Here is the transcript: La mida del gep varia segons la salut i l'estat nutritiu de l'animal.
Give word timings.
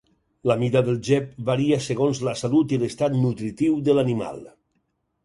La 0.51 0.55
mida 0.61 0.81
del 0.85 0.95
gep 1.07 1.27
varia 1.49 1.77
segons 1.87 2.21
la 2.29 2.33
salut 2.41 2.73
i 2.73 2.79
l'estat 2.85 3.19
nutritiu 3.19 3.77
de 3.89 3.97
l'animal. 3.99 4.41